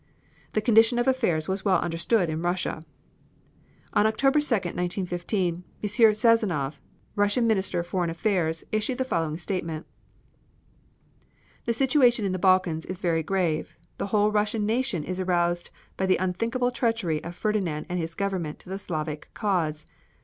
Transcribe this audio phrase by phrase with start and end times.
[0.53, 2.83] The condition of affairs was well understood in Russia.
[3.93, 5.63] On October 2, 1915, M.
[5.87, 6.79] Sazonov,
[7.15, 9.85] Russian Minister of Foreign Affairs, issued the following statement:
[11.65, 13.77] "The situation in the Balkans is very grave.
[13.99, 18.57] The whole Russian nation is aroused by the unthinkable treachery of Ferdinand and his Government
[18.61, 19.85] to the Slavic cause.